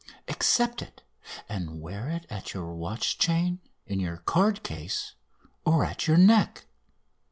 "Accept 0.27 0.81
it, 0.81 1.03
and 1.47 1.79
wear 1.79 2.09
it 2.09 2.25
at 2.27 2.55
your 2.55 2.73
watch 2.73 3.19
chain, 3.19 3.59
in 3.85 3.99
your 3.99 4.17
card 4.17 4.63
case, 4.63 5.13
or 5.63 5.85
at 5.85 6.07
your 6.07 6.17
neck. 6.17 6.65